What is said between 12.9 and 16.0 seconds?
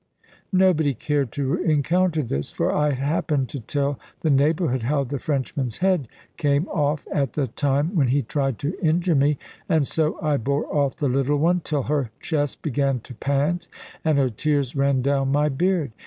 to pant and her tears ran down my beard.